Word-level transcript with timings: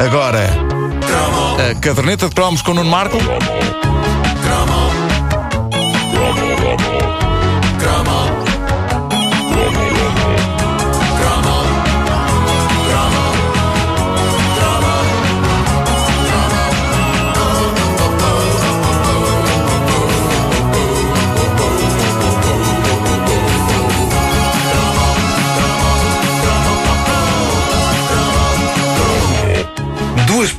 Agora, 0.00 0.48
a 1.70 1.74
caderneta 1.78 2.26
de 2.26 2.34
cromos 2.34 2.62
com 2.62 2.70
o 2.70 2.74
Nuno 2.74 2.88
Marco. 2.88 3.18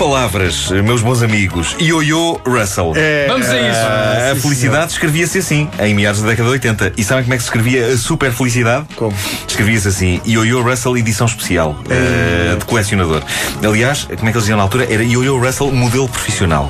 Palavras, 0.01 0.71
meus 0.83 1.03
bons 1.03 1.21
amigos. 1.21 1.75
Ioyo 1.79 2.41
Russell. 2.43 2.93
É, 2.95 3.27
Vamos 3.27 3.47
a 3.47 3.55
isso. 3.55 3.79
Ah, 3.79 4.31
a 4.31 4.35
felicidade 4.35 4.93
escrevia-se 4.93 5.37
assim, 5.37 5.69
em 5.79 5.93
meados 5.93 6.23
da 6.23 6.29
década 6.29 6.47
de 6.47 6.53
80. 6.53 6.93
E 6.97 7.03
sabem 7.03 7.23
como 7.23 7.35
é 7.35 7.37
que 7.37 7.43
se 7.43 7.49
escrevia 7.49 7.85
a 7.85 7.95
super 7.95 8.31
felicidade? 8.31 8.87
Como? 8.95 9.15
Escrevia-se 9.47 9.87
assim, 9.87 10.19
Ioyo 10.25 10.63
Russell 10.63 10.97
edição 10.97 11.27
especial, 11.27 11.77
ah, 11.87 12.55
de 12.57 12.65
colecionador. 12.65 13.21
Aliás, 13.63 14.05
como 14.05 14.15
é 14.15 14.17
que 14.17 14.23
eles 14.25 14.41
diziam 14.41 14.57
na 14.57 14.63
altura? 14.63 14.91
Era 14.91 15.03
Ioyo 15.03 15.37
Russell 15.37 15.71
modelo 15.71 16.09
profissional. 16.09 16.67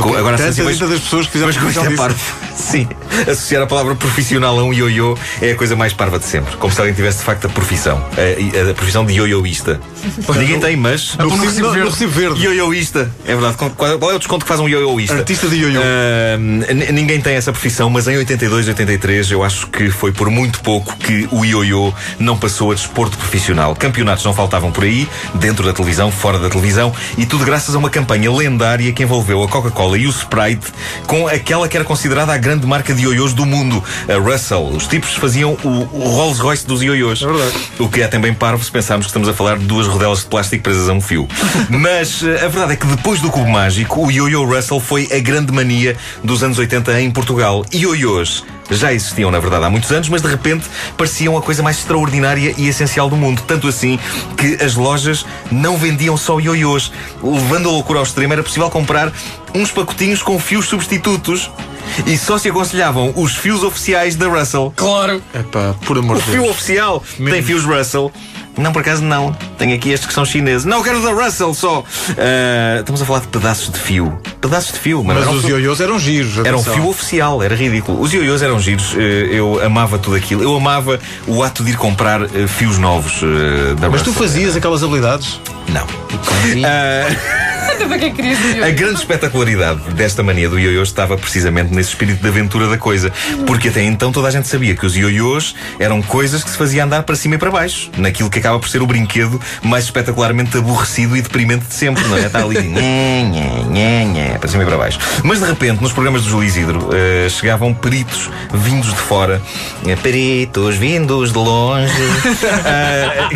Co- 0.00 0.16
Agora, 0.16 0.36
se 0.36 0.44
tanta, 0.44 0.62
assim, 0.68 0.78
tanta 0.78 0.90
das 0.92 1.00
pessoas 1.00 1.26
que 1.26 1.32
fizeram 1.32 1.48
mas 1.52 1.56
como 1.56 1.70
isto 1.70 1.80
é 1.80 1.88
disso. 1.88 1.96
parvo. 1.96 2.18
Sim, 2.54 2.88
associar 3.30 3.62
a 3.62 3.66
palavra 3.66 3.94
profissional 3.96 4.58
a 4.58 4.62
um 4.64 4.72
ioiô 4.72 5.16
é 5.42 5.50
a 5.52 5.54
coisa 5.56 5.74
mais 5.76 5.92
parva 5.92 6.18
de 6.18 6.24
sempre. 6.24 6.56
Como 6.56 6.72
se 6.72 6.80
alguém 6.80 6.94
tivesse 6.94 7.18
de 7.18 7.24
facto 7.24 7.46
a 7.46 7.48
profissão. 7.50 8.04
A, 8.16 8.70
a 8.70 8.74
profissão 8.74 9.04
de 9.04 9.12
ioioísta. 9.14 9.80
Ninguém 10.36 10.60
tem, 10.60 10.76
mas. 10.76 11.16
No 11.16 11.26
no 11.26 11.36
recibo, 11.36 11.70
verde. 11.70 11.84
no 11.84 11.90
recibo 11.90 12.12
verde. 12.12 12.40
É 13.26 13.34
verdade. 13.34 13.56
Qual, 13.56 14.10
é 14.10 14.14
o 14.14 14.18
desconto 14.18 14.44
que 14.44 14.48
faz 14.48 14.60
um 14.60 14.68
ioioísta? 14.68 15.16
Artista 15.16 15.48
de 15.48 15.56
ioiô. 15.56 15.80
N- 16.38 16.92
ninguém 16.92 17.20
tem 17.20 17.34
essa 17.34 17.52
profissão, 17.52 17.90
mas 17.90 18.06
em 18.08 18.16
82, 18.16 18.68
83 18.68 19.30
eu 19.32 19.42
acho 19.42 19.66
que 19.68 19.90
foi 19.90 20.12
por 20.12 20.30
muito 20.30 20.60
pouco 20.60 20.96
que 20.96 21.28
o 21.32 21.44
ioiô 21.44 21.92
não 22.18 22.36
passou 22.36 22.70
a 22.70 22.74
desporto 22.74 23.16
profissional. 23.18 23.74
Campeonatos 23.74 24.24
não 24.24 24.32
faltavam 24.34 24.70
por 24.70 24.84
aí, 24.84 25.08
dentro 25.34 25.64
da 25.66 25.72
televisão, 25.72 26.10
fora 26.10 26.38
da 26.38 26.48
televisão, 26.48 26.92
e 27.18 27.26
tudo 27.26 27.44
graças 27.44 27.74
a 27.74 27.78
uma 27.78 27.90
campanha 27.90 28.30
lendária 28.32 28.92
que 28.92 29.02
envolveu 29.02 29.42
a 29.42 29.48
Coca-Cola 29.48 29.83
e 29.96 30.06
o 30.06 30.10
Sprite 30.10 30.72
com 31.06 31.28
aquela 31.28 31.68
que 31.68 31.76
era 31.76 31.84
considerada 31.84 32.32
a 32.32 32.38
grande 32.38 32.66
marca 32.66 32.94
de 32.94 33.02
ioiôs 33.02 33.34
do 33.34 33.44
mundo, 33.44 33.82
a 34.08 34.18
Russell. 34.18 34.68
Os 34.68 34.86
tipos 34.86 35.14
faziam 35.14 35.56
o, 35.62 35.84
Rolls 36.08 36.40
Royce 36.40 36.66
dos 36.66 36.82
ioiôs. 36.82 37.22
É 37.22 37.26
verdade. 37.26 37.52
O 37.78 37.88
que 37.88 38.00
é 38.00 38.08
também 38.08 38.32
parvo 38.32 38.64
se 38.64 38.70
pensarmos 38.70 39.06
que 39.06 39.10
estamos 39.10 39.28
a 39.28 39.34
falar 39.34 39.58
de 39.58 39.64
duas 39.64 39.86
rodelas 39.86 40.20
de 40.20 40.26
plástico 40.26 40.62
presas 40.62 40.88
a 40.88 40.92
um 40.92 41.00
fio. 41.00 41.28
Mas 41.68 42.22
eh, 42.22 42.44
a 42.44 42.48
verdade 42.48 42.72
é 42.72 42.76
que 42.76 42.86
depois 42.86 43.20
do 43.20 43.30
Cubo 43.30 43.48
Mágico, 43.48 44.06
o 44.06 44.10
Yo-Yo 44.10 44.44
Russell 44.44 44.80
foi 44.80 45.08
a 45.12 45.18
grande 45.18 45.52
mania 45.52 45.96
dos 46.22 46.42
anos 46.42 46.58
80 46.58 47.00
em 47.00 47.10
Portugal. 47.10 47.64
Ioiôs 47.72 48.42
já 48.70 48.92
existiam, 48.92 49.30
na 49.30 49.38
verdade, 49.38 49.64
há 49.64 49.70
muitos 49.70 49.90
anos, 49.90 50.08
mas 50.08 50.22
de 50.22 50.28
repente 50.28 50.66
pareciam 50.96 51.36
a 51.36 51.42
coisa 51.42 51.62
mais 51.62 51.78
extraordinária 51.78 52.54
e 52.56 52.68
essencial 52.68 53.08
do 53.08 53.16
mundo. 53.16 53.42
Tanto 53.46 53.68
assim 53.68 53.98
que 54.36 54.62
as 54.62 54.74
lojas 54.74 55.26
não 55.50 55.76
vendiam 55.76 56.16
só 56.16 56.38
ioiôs. 56.40 56.92
Levando 57.22 57.68
a 57.68 57.72
loucura 57.72 57.98
ao 57.98 58.04
extremo, 58.04 58.32
era 58.32 58.42
possível 58.42 58.70
comprar 58.70 59.12
uns 59.54 59.70
pacotinhos 59.70 60.22
com 60.22 60.38
fios 60.38 60.66
substitutos. 60.66 61.50
E 62.06 62.16
só 62.18 62.38
se 62.38 62.48
aconselhavam 62.48 63.12
os 63.16 63.34
fios 63.36 63.62
oficiais 63.62 64.16
da 64.16 64.26
Russell. 64.28 64.72
Claro. 64.76 65.22
Epá, 65.34 65.74
por 65.86 65.98
amor 65.98 66.16
O 66.16 66.20
de 66.20 66.24
fio 66.26 66.42
Deus. 66.42 66.50
oficial 66.50 67.02
tem 67.16 67.42
fios 67.42 67.64
Russell. 67.64 68.12
Não, 68.56 68.72
por 68.72 68.82
acaso 68.82 69.02
não. 69.02 69.32
Tenho 69.58 69.74
aqui 69.74 69.90
estes 69.90 70.06
que 70.06 70.14
são 70.14 70.24
chineses. 70.24 70.64
Não, 70.64 70.80
quero 70.80 71.00
da 71.02 71.10
Russell 71.10 71.52
só. 71.54 71.82
Ah, 72.16 72.76
estamos 72.78 73.02
a 73.02 73.04
falar 73.04 73.18
de 73.20 73.26
pedaços 73.26 73.68
de 73.72 73.78
fio. 73.80 74.16
Pedaços 74.40 74.72
de 74.74 74.78
fio, 74.78 75.02
mas, 75.02 75.16
Mas 75.16 75.26
eram 75.26 75.36
os 75.38 75.44
ioiôs 75.44 75.80
eram 75.80 75.98
giros. 75.98 76.38
era 76.38 76.56
um 76.56 76.62
fio 76.62 76.86
oficial, 76.88 77.42
era 77.42 77.56
ridículo. 77.56 78.00
Os 78.00 78.12
ioiôs 78.12 78.42
eram 78.42 78.60
giros, 78.60 78.94
eh, 78.96 79.28
eu 79.32 79.60
amava 79.64 79.98
tudo 79.98 80.14
aquilo. 80.14 80.40
Eu 80.42 80.54
amava 80.56 81.00
o 81.26 81.42
ato 81.42 81.64
de 81.64 81.72
ir 81.72 81.76
comprar 81.76 82.22
eh, 82.22 82.46
fios 82.46 82.78
novos 82.78 83.20
da 83.80 83.88
Mas 83.90 84.02
tu 84.02 84.10
Russell. 84.10 84.22
fazias 84.28 84.54
aquelas 84.56 84.84
habilidades? 84.84 85.40
Não. 85.68 85.84
Que 88.14 88.60
é? 88.60 88.68
A 88.68 88.70
grande 88.70 88.98
espetacularidade 88.98 89.80
desta 89.94 90.22
mania 90.22 90.48
do 90.48 90.58
ioiô 90.58 90.82
estava 90.82 91.16
precisamente 91.16 91.74
nesse 91.74 91.90
espírito 91.90 92.22
de 92.22 92.28
aventura 92.28 92.68
da 92.68 92.78
coisa. 92.78 93.12
Porque 93.46 93.68
até 93.68 93.82
então 93.82 94.12
toda 94.12 94.28
a 94.28 94.30
gente 94.30 94.46
sabia 94.48 94.74
que 94.74 94.86
os 94.86 94.96
ioiôs 94.96 95.54
eram 95.78 96.00
coisas 96.02 96.42
que 96.44 96.50
se 96.50 96.56
fazia 96.56 96.84
andar 96.84 97.02
para 97.02 97.16
cima 97.16 97.34
e 97.34 97.38
para 97.38 97.50
baixo. 97.50 97.90
Naquilo 97.96 98.30
que 98.30 98.38
acaba 98.38 98.58
por 98.58 98.68
ser 98.68 98.82
o 98.82 98.86
brinquedo 98.86 99.40
mais 99.62 99.84
espetacularmente 99.84 100.56
aborrecido 100.56 101.16
e 101.16 101.22
deprimente 101.22 101.66
de 101.66 101.74
sempre, 101.74 102.04
não 102.04 102.16
é? 102.16 102.26
Está 102.26 102.42
ali, 102.42 102.54
para 104.38 104.48
cima 104.48 104.62
e 104.62 104.66
para 104.66 104.76
baixo. 104.76 104.98
Mas 105.22 105.40
de 105.40 105.46
repente, 105.46 105.82
nos 105.82 105.92
programas 105.92 106.22
do 106.22 106.30
Júlio 106.30 106.46
Isidro, 106.46 106.90
eh, 106.92 107.28
chegavam 107.28 107.72
peritos 107.74 108.30
vindos 108.52 108.90
de 108.90 109.00
fora. 109.00 109.40
Eh, 109.86 109.96
Peritos 109.96 110.76
vindos 110.76 111.32
de 111.32 111.38
longe. 111.38 111.92
eh, 112.64 113.28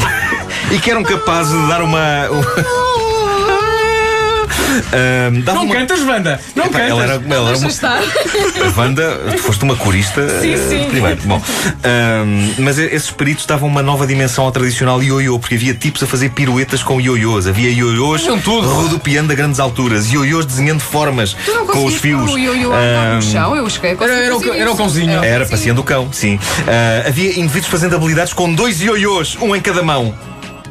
e 0.74 0.78
que 0.78 0.90
eram 0.90 1.02
capazes 1.02 1.52
de 1.52 1.68
dar 1.68 1.82
uma. 1.82 1.98
Ah, 1.98 2.87
davam 5.44 5.62
Não 5.64 5.70
uma- 5.70 5.74
cantas, 5.74 6.00
Wanda. 6.00 6.40
Não 6.54 6.64
Epá, 6.64 6.78
cantas. 6.78 6.90
ela 6.90 7.02
era, 7.04 7.12
ela 7.14 7.48
era 7.50 7.58
uma, 7.58 7.68
estar. 7.68 7.98
a 8.00 8.68
Wanda, 8.80 9.18
tu 9.32 9.38
foste 9.38 9.64
uma 9.64 9.76
corista 9.76 10.26
Sim, 10.40 10.54
eh, 10.54 10.56
sim. 10.68 10.86
primeiro. 10.90 11.20
Bom, 11.24 11.42
ahm, 11.84 12.54
mas 12.58 12.78
e- 12.78 12.84
esses 12.86 13.10
peritos 13.10 13.46
davam 13.46 13.68
uma 13.68 13.82
nova 13.82 14.06
dimensão 14.06 14.44
ao 14.44 14.52
tradicional 14.52 15.02
ioiô, 15.02 15.38
porque 15.38 15.54
havia 15.54 15.74
tipos 15.74 16.02
a 16.02 16.06
fazer 16.06 16.30
piruetas 16.30 16.82
com 16.82 17.00
ioiôs. 17.00 17.46
Havia 17.46 17.70
ioiôs 17.70 18.26
rodopiando 18.26 19.32
a 19.32 19.36
grandes 19.36 19.60
alturas, 19.60 20.10
ioiôs 20.12 20.46
desenhando 20.46 20.80
formas 20.80 21.36
com 21.72 21.84
os 21.84 21.94
fios. 21.96 22.32
o 22.32 22.38
ioiô 22.38 22.72
Ahm, 22.72 23.16
no 23.16 23.22
chão? 23.22 23.56
Eu 23.56 23.68
cheguei 23.70 23.90
a 23.98 24.04
Era, 24.04 24.12
era, 24.14 24.36
o, 24.36 24.52
era 24.54 24.72
o 24.72 24.76
cãozinho. 24.76 25.22
era 25.24 25.46
passeando 25.46 25.80
o 25.80 25.84
cão, 25.84 26.08
sim. 26.12 26.38
Ah, 26.66 27.08
havia 27.08 27.38
indivíduos 27.38 27.66
fazendo 27.70 27.94
habilidades 27.96 28.32
com 28.32 28.52
dois 28.52 28.80
ioiôs, 28.80 29.36
um 29.40 29.54
em 29.54 29.60
cada 29.60 29.82
mão. 29.82 30.14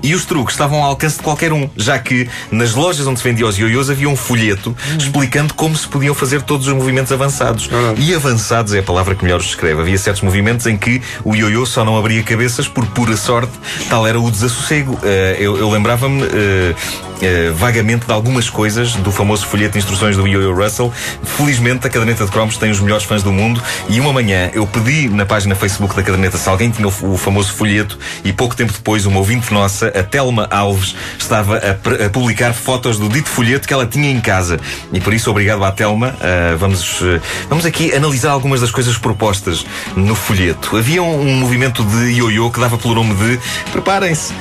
E 0.01 0.13
os 0.13 0.25
truques 0.25 0.53
estavam 0.53 0.83
ao 0.83 0.89
alcance 0.89 1.17
de 1.17 1.23
qualquer 1.23 1.51
um, 1.51 1.69
já 1.75 1.97
que 1.99 2.29
nas 2.51 2.73
lojas 2.73 3.05
onde 3.07 3.19
se 3.19 3.23
vendia 3.23 3.45
os 3.45 3.57
ioiôs 3.57 3.89
havia 3.89 4.09
um 4.09 4.15
folheto 4.15 4.75
explicando 4.97 5.53
como 5.53 5.75
se 5.75 5.87
podiam 5.87 6.13
fazer 6.13 6.41
todos 6.41 6.67
os 6.67 6.73
movimentos 6.73 7.11
avançados. 7.11 7.69
E 7.97 8.13
avançados 8.13 8.73
é 8.73 8.79
a 8.79 8.83
palavra 8.83 9.15
que 9.15 9.23
melhor 9.23 9.39
os 9.39 9.45
descreve. 9.45 9.81
Havia 9.81 9.97
certos 9.97 10.21
movimentos 10.21 10.65
em 10.65 10.77
que 10.77 11.01
o 11.23 11.35
ioiô 11.35 11.65
só 11.65 11.83
não 11.83 11.97
abria 11.97 12.23
cabeças 12.23 12.67
por 12.67 12.85
pura 12.87 13.17
sorte, 13.17 13.51
tal 13.89 14.05
era 14.07 14.19
o 14.19 14.29
desassossego. 14.31 14.97
Ah, 15.03 15.35
eu 15.39 15.57
eu 15.57 15.69
lembrava-me 15.69 16.23
ah, 16.23 16.75
ah, 17.21 17.53
vagamente 17.53 18.05
de 18.05 18.11
algumas 18.11 18.49
coisas 18.49 18.93
do 18.93 19.11
famoso 19.11 19.45
folheto 19.45 19.73
de 19.73 19.79
instruções 19.79 20.15
do 20.15 20.27
Yo-Yo 20.27 20.53
Russell. 20.53 20.91
Felizmente 21.23 21.87
a 21.87 21.89
caderneta 21.89 22.25
de 22.25 22.31
cromos 22.31 22.57
tem 22.57 22.71
os 22.71 22.79
melhores 22.79 23.05
fãs 23.05 23.23
do 23.23 23.31
mundo 23.31 23.61
e 23.89 23.99
uma 23.99 24.13
manhã 24.13 24.49
eu 24.53 24.65
pedi 24.67 25.09
na 25.09 25.25
página 25.25 25.55
Facebook 25.55 25.95
da 25.95 26.03
caderneta 26.03 26.37
se 26.37 26.47
alguém 26.47 26.69
tinha 26.69 26.87
o, 26.87 27.17
famoso 27.17 27.53
folheto 27.53 27.97
e 28.23 28.31
pouco 28.31 28.55
tempo 28.55 28.71
depois 28.71 29.05
uma 29.05 29.17
ouvinte 29.17 29.53
nossa, 29.53 29.87
a 29.87 30.03
Telma 30.03 30.47
Alves, 30.51 30.95
estava 31.17 31.57
a, 31.57 32.05
a 32.05 32.09
publicar 32.09 32.53
fotos 32.53 32.97
do 32.97 33.09
dito 33.09 33.29
folheto 33.29 33.67
que 33.67 33.73
ela 33.73 33.85
tinha 33.85 34.09
em 34.09 34.19
casa. 34.19 34.59
E 34.93 34.99
por 34.99 35.13
isso, 35.13 35.29
obrigado 35.29 35.63
à 35.63 35.71
Telma. 35.71 36.15
Ah, 36.21 36.55
vamos, 36.57 36.99
ah, 37.01 37.19
vamos 37.49 37.65
aqui 37.65 37.93
analisar 37.93 38.31
algumas 38.31 38.61
das 38.61 38.71
coisas 38.71 38.97
propostas 38.97 39.65
no 39.95 40.15
folheto. 40.15 40.77
Havia 40.77 41.01
um, 41.01 41.21
um 41.21 41.35
movimento 41.35 41.83
de 41.83 42.11
ioiô 42.13 42.51
que 42.51 42.59
dava 42.59 42.77
pelo 42.77 42.95
nome 42.95 43.15
de 43.15 43.39
preparem-se, 43.71 44.33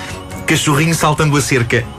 cachorrinho 0.47 0.95
saltando 0.95 1.37
a 1.37 1.41
cerca. 1.41 1.96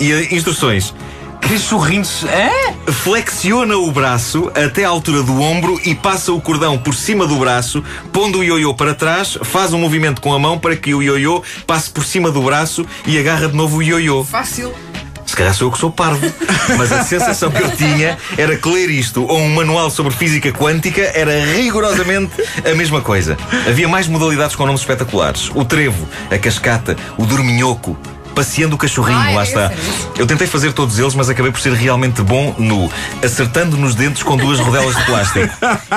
E 0.00 0.12
ah, 0.12 0.34
instruções. 0.34 0.94
Cachorrinhos. 1.40 2.24
É? 2.24 2.72
Flexiona 2.90 3.76
o 3.76 3.90
braço 3.90 4.50
até 4.54 4.84
à 4.84 4.88
altura 4.88 5.22
do 5.22 5.40
ombro 5.40 5.80
e 5.84 5.94
passa 5.94 6.32
o 6.32 6.40
cordão 6.40 6.76
por 6.76 6.94
cima 6.94 7.26
do 7.26 7.36
braço, 7.36 7.82
pondo 8.12 8.40
o 8.40 8.44
ioiô 8.44 8.74
para 8.74 8.94
trás, 8.94 9.38
faz 9.42 9.72
um 9.72 9.78
movimento 9.78 10.20
com 10.20 10.32
a 10.32 10.38
mão 10.38 10.58
para 10.58 10.76
que 10.76 10.94
o 10.94 11.02
ioiô 11.02 11.42
passe 11.66 11.90
por 11.90 12.04
cima 12.04 12.30
do 12.30 12.42
braço 12.42 12.84
e 13.06 13.18
agarra 13.18 13.48
de 13.48 13.56
novo 13.56 13.78
o 13.78 13.82
ioiô. 13.82 14.24
Fácil. 14.24 14.74
Se 15.24 15.34
calhar 15.34 15.52
sou 15.52 15.68
eu 15.68 15.72
que 15.72 15.78
sou 15.78 15.90
parvo, 15.90 16.24
mas 16.78 16.92
a 16.92 17.02
sensação 17.02 17.50
que 17.50 17.62
eu 17.62 17.70
tinha 17.72 18.16
era 18.38 18.56
que 18.56 18.68
ler 18.68 18.90
isto 18.90 19.24
ou 19.24 19.38
um 19.38 19.54
manual 19.54 19.90
sobre 19.90 20.12
física 20.12 20.52
quântica 20.52 21.02
era 21.14 21.44
rigorosamente 21.44 22.32
a 22.64 22.74
mesma 22.74 23.00
coisa. 23.00 23.36
Havia 23.68 23.88
mais 23.88 24.06
modalidades 24.06 24.54
com 24.54 24.64
nomes 24.64 24.80
espetaculares: 24.80 25.50
o 25.54 25.64
trevo, 25.64 26.08
a 26.30 26.38
cascata, 26.38 26.96
o 27.18 27.26
dorminhoco. 27.26 27.98
Passeando 28.36 28.76
o 28.76 28.78
cachorrinho, 28.78 29.18
Ah, 29.18 29.30
lá 29.32 29.42
esse, 29.42 29.52
está. 29.52 29.72
esse. 29.72 30.20
Eu 30.20 30.26
tentei 30.26 30.46
fazer 30.46 30.72
todos 30.72 30.98
eles, 30.98 31.14
mas 31.14 31.28
acabei 31.30 31.50
por 31.50 31.58
ser 31.60 31.72
realmente 31.72 32.20
bom 32.22 32.54
no 32.58 32.88
acertando 33.24 33.76
nos 33.78 33.94
dentes 33.94 34.22
com 34.22 34.36
duas 34.36 34.60
rodelas 34.60 34.94
de 34.94 35.02
plástico 35.06 35.48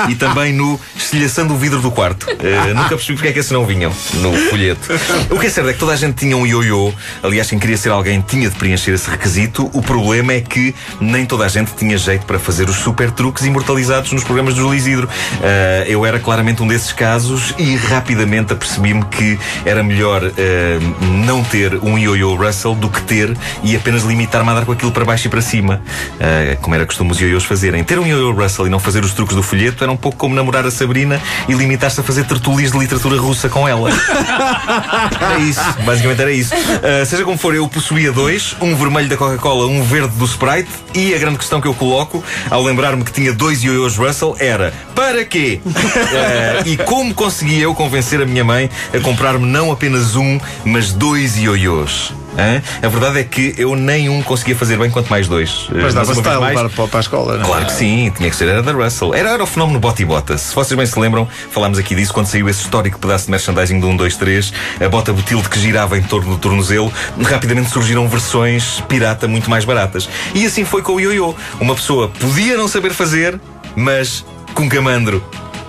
e 0.09 0.15
também 0.15 0.53
no 0.53 0.80
estilhaçando 0.95 1.53
o 1.53 1.57
vidro 1.57 1.81
do 1.81 1.91
quarto. 1.91 2.25
Eh, 2.30 2.74
nunca 2.74 2.89
percebi 2.89 3.13
porque 3.15 3.27
é 3.27 3.31
que 3.33 3.39
esses 3.39 3.51
não 3.51 3.65
vinham 3.65 3.91
no 4.21 4.33
folheto. 4.50 4.88
O 5.30 5.38
que 5.38 5.47
é 5.47 5.50
certo 5.50 5.69
é 5.69 5.74
que 5.74 5.80
toda 5.80 5.91
a 5.91 5.95
gente 5.97 6.15
tinha 6.15 6.36
um 6.38 6.47
ioiô. 6.47 6.94
Aliás, 7.21 7.50
quem 7.50 7.59
queria 7.59 7.75
ser 7.77 7.89
alguém 7.89 8.21
tinha 8.21 8.50
de 8.50 8.56
preencher 8.56 8.92
esse 8.94 9.09
requisito. 9.09 9.69
O 9.74 9.81
problema 9.81 10.31
é 10.31 10.39
que 10.39 10.74
nem 11.01 11.25
toda 11.25 11.44
a 11.45 11.50
gente 11.50 11.74
tinha 11.74 11.97
jeito 11.97 12.25
para 12.25 12.39
fazer 12.39 12.69
os 12.69 12.77
super 12.77 13.12
truques 13.12 13.44
imortalizados 13.45 14.13
nos 14.13 14.24
programas 14.24 14.53
do 14.53 14.62
Júlio 14.62 14.75
Isidro. 14.77 15.09
Eh, 15.44 15.85
eu 15.89 16.06
era 16.06 16.19
claramente 16.19 16.63
um 16.63 16.68
desses 16.68 16.94
casos 16.94 17.53
e 17.57 17.75
rapidamente 17.75 18.53
apercebi-me 18.53 19.03
que 19.06 19.38
era 19.65 19.83
melhor 19.83 20.24
eh, 20.38 20.80
não 21.25 21.44
ter 21.44 21.75
um 21.83 21.97
ioiô 21.97 22.29
yo-yo 22.30 22.36
Russell 22.36 22.76
do 22.76 22.90
que 22.90 23.02
ter 23.02 23.36
e 23.64 23.76
apenas 23.76 24.04
limitar-me 24.04 24.50
a 24.50 24.54
dar 24.54 24.66
com 24.66 24.72
aquilo 24.72 24.92
para 24.92 25.06
baixo 25.06 25.28
e 25.28 25.30
para 25.30 25.42
cima, 25.42 25.81
uh, 26.16 26.62
como 26.62 26.76
era 26.76 26.86
costume 26.86 27.12
os 27.12 27.20
yo-yos 27.20 27.44
fazerem. 27.44 27.84
Ter 27.84 28.00
um 28.00 28.06
yo-yo 28.06 28.31
Russell 28.31 28.68
e 28.68 28.70
não 28.70 28.80
fazer 28.80 29.04
os 29.04 29.14
truques 29.14 29.36
do 29.36 29.44
folheto 29.44 29.84
era 29.84 29.92
um 29.92 29.98
pouco 29.98 30.18
como 30.18 30.36
namorar 30.36 30.66
a 30.66 30.72
Sabrina 30.72 31.22
e 31.48 31.54
limitar-se 31.54 32.00
a 32.00 32.04
fazer 32.04 32.26
tertulias 32.26 32.72
de 32.72 32.78
literatura 32.78 33.20
russa 33.20 33.50
com 33.50 33.68
ela. 33.68 33.90
era 33.90 35.40
isso, 35.42 35.62
basicamente 35.86 36.22
era 36.22 36.31
isso. 36.31 36.54
Uh, 36.56 37.06
seja 37.06 37.24
como 37.24 37.38
for, 37.38 37.56
eu 37.56 37.68
possuía 37.68 38.12
dois, 38.12 38.56
um 38.62 38.76
vermelho 38.76 39.10
da 39.10 39.18
Coca-Cola, 39.18 39.68
um 39.68 39.84
verde 39.84 40.16
do 40.18 40.26
Sprite, 40.26 40.70
e 40.94 41.14
a 41.14 41.18
grande 41.18 41.38
questão 41.38 41.62
que 41.62 41.68
eu 41.68 41.74
coloco, 41.74 42.24
ao 42.50 42.64
lembrar-me 42.64 43.04
que 43.04 43.12
tinha 43.12 43.34
dois 43.34 43.62
yo-yos 43.62 43.98
Russell, 43.98 44.36
era 44.40 44.74
para 44.96 45.26
quê? 45.26 45.62
uh, 45.66 46.68
e 46.68 46.78
como 46.78 47.14
conseguia 47.14 47.64
eu 47.64 47.74
convencer 47.74 48.22
a 48.22 48.26
minha 48.26 48.44
mãe 48.44 48.70
a 48.94 49.00
comprar-me 49.00 49.46
não 49.46 49.72
apenas 49.72 50.16
um, 50.16 50.40
mas 50.66 50.92
dois 50.92 51.38
ioiôs? 51.38 52.14
Hã? 52.39 52.62
A 52.81 52.88
verdade 52.89 53.19
é 53.19 53.24
que 53.24 53.53
eu 53.57 53.75
nem 53.75 54.07
um 54.09 54.21
conseguia 54.24 54.56
fazer 54.56 54.77
bem, 54.77 54.89
quanto 54.89 55.09
mais 55.09 55.27
dois. 55.27 55.68
Mas 55.71 55.94
dava-se 55.94 56.21
vez 56.21 56.27
a 56.36 56.39
mais- 56.39 56.56
levar 56.57 56.69
para, 56.69 56.88
para 56.88 57.00
a 57.00 57.01
escola, 57.01 57.33
não 57.38 57.44
é? 57.44 57.45
Claro 57.45 57.65
que 57.65 57.71
sim, 57.74 58.12
tinha 58.15 58.30
que 58.30 58.36
ser, 58.36 58.47
era 58.47 58.63
da 58.63 58.71
Russell. 58.71 59.13
Era, 59.13 59.30
era 59.31 59.44
o 59.44 59.47
fenómeno 59.47 59.80
bota 59.80 60.01
e 60.01 60.06
bota. 60.06 60.38
Se 60.38 60.53
vocês 60.56 60.77
bem 60.77 60.86
se 60.86 60.97
lembram, 61.00 61.27
falámos 61.51 61.77
aqui 61.77 61.94
disso 61.95 62.13
quando 62.13 62.27
saiu 62.27 62.47
esse 62.50 62.62
histórico 62.62 62.97
pedaço 63.00 63.25
de 63.25 63.31
merchandising 63.31 63.80
do 63.80 63.88
1, 63.89 63.97
2, 63.97 64.15
3, 64.18 64.53
a 64.83 64.89
bota 64.89 65.12
Botilde 65.13 65.50
que 65.50 65.59
girava 65.59 65.97
em 65.97 66.03
torno 66.03 66.31
do 66.31 66.38
tornozelo, 66.38 66.91
rapidamente 67.24 67.69
surgiram 67.69 68.07
versões 68.07 68.81
pirata 68.88 69.27
muito 69.27 69.50
mais 69.50 69.65
baratas. 69.65 70.07
E 70.33 70.45
assim 70.45 70.63
foi 70.65 70.81
com 70.81 70.94
o 70.94 71.00
ioiô. 71.00 71.35
Uma 71.59 71.75
pessoa 71.75 72.07
podia 72.19 72.56
não 72.57 72.68
saber 72.68 72.92
fazer, 72.94 73.39
mas 73.75 74.25
com 74.53 74.69
camandro. 74.69 75.24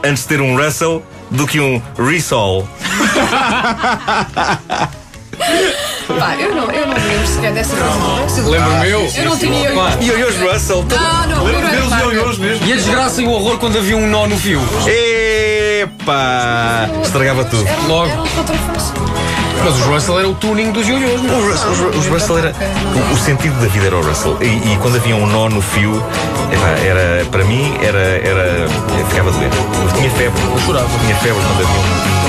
Antes 0.05 0.23
de 0.23 0.28
ter 0.31 0.40
um 0.40 0.56
Russell 0.56 1.02
do 1.31 1.46
que 1.46 1.61
um 1.61 1.81
Resol. 1.99 2.69
Pá, 6.19 6.37
eu 6.37 6.55
não, 6.55 6.71
eu 6.71 6.87
não 6.87 6.95
me 6.95 7.01
lembro 7.01 7.27
sequer 7.27 7.53
dessa 7.53 7.77
coisa. 7.77 8.51
Lembro-me 8.51 8.89
eu. 8.89 9.11
Eu 9.15 9.25
não 9.25 9.39
tinha 9.39 9.69
eu. 9.69 9.75
Pá, 9.75 9.97
Ioiôs 10.01 10.37
Russell. 10.37 10.85
Não, 10.89 11.27
não, 11.27 11.49
eu 11.49 11.61
não 11.61 11.69
era 11.69 11.91
mesmo. 12.39 12.67
E 12.67 12.73
a 12.73 12.77
desgraça 12.77 13.23
e 13.23 13.27
o 13.27 13.31
horror 13.31 13.59
quando 13.59 13.79
havia 13.79 13.97
um 13.97 14.07
nó 14.07 14.27
no 14.27 14.37
fio. 14.37 14.61
Epá! 15.83 16.89
Estragava 17.03 17.45
tudo. 17.45 17.65
Logo. 17.87 18.11
Mas 19.62 19.75
os 19.75 19.83
Russell 19.83 20.19
era 20.19 20.29
o 20.29 20.35
tuning 20.35 20.73
dos 20.73 20.89
ioiôs, 20.89 21.23
não 21.23 21.35
é? 21.35 21.37
O 21.37 21.51
Russell, 21.51 21.71
os, 21.71 21.97
os 21.97 22.07
Russell 22.07 22.39
era. 22.39 22.55
O, 23.11 23.15
o 23.15 23.19
sentido 23.19 23.61
da 23.61 23.67
vida 23.67 23.87
era 23.87 23.97
o 23.97 24.03
Russell. 24.03 24.39
E, 24.41 24.47
e 24.47 24.79
quando 24.81 24.97
havia 24.97 25.15
um 25.15 25.27
nó 25.27 25.49
no 25.51 25.61
fio, 25.61 26.03
epá, 26.51 26.69
era, 26.83 27.25
para 27.27 27.45
mim, 27.45 27.77
era. 27.83 27.99
era 27.99 28.67
ficava 29.09 29.31
doente. 29.31 29.57
Eu 29.57 29.93
tinha 29.99 30.11
febre. 30.11 30.43
Eu 30.43 30.59
chorava. 30.61 30.89
Tinha 31.01 31.17
febre 31.17 31.43
quando 31.43 31.67
havia 31.67 31.81
um, 31.81 32.19